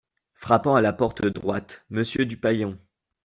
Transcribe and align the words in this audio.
Frappant 0.33 0.73
à 0.75 0.81
la 0.81 0.93
porte 0.93 1.21
de 1.21 1.29
droite., 1.29 1.85
Monsieur 1.91 2.25
Dupaillon! 2.25 2.79